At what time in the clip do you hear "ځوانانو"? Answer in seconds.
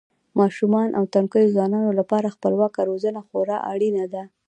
1.55-1.91